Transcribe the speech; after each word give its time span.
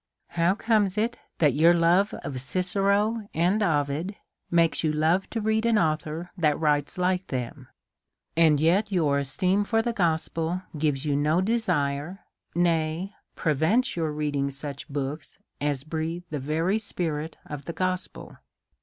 How 0.29 0.55
comes 0.55 0.97
it 0.97 1.19
that 1.37 1.53
your 1.53 1.75
love 1.75 2.11
of 2.23 2.41
Cicero 2.41 3.27
and 3.35 3.61
Ovid 3.61 4.15
makes 4.49 4.83
you 4.83 4.91
love 4.91 5.29
to 5.29 5.39
read 5.39 5.63
an 5.63 5.77
author 5.77 6.31
who 6.41 6.51
writes 6.53 6.97
like 6.97 7.27
them; 7.27 7.67
and 8.35 8.59
yet 8.59 8.91
your 8.91 9.19
esteem 9.19 9.63
for 9.63 9.83
the 9.83 9.93
gospel 9.93 10.63
gives 10.75 11.05
you 11.05 11.15
no 11.15 11.39
desire, 11.39 12.21
nay, 12.55 13.13
prevents 13.35 13.95
your 13.95 14.11
reading 14.11 14.49
such 14.49 14.89
books 14.89 15.37
as 15.61 15.83
breathe 15.83 16.23
the 16.31 16.39
very 16.39 16.79
spirit 16.79 17.37
of 17.45 17.65
the 17.65 17.73
gospel? 17.73 18.37